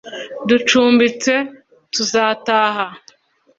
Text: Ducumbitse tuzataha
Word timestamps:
Ducumbitse 0.47 1.33
tuzataha 1.93 2.85